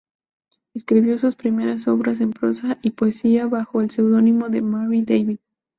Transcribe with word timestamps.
Escribió 0.73 1.15
sus 1.19 1.35
primeras 1.35 1.87
obras 1.87 2.21
en 2.21 2.31
prosa 2.33 2.79
y 2.81 2.89
poesía 2.89 3.45
bajo 3.45 3.81
el 3.83 3.91
seudónimo 3.91 4.49
de 4.49 4.63
"Marie 4.63 5.03
David". 5.05 5.37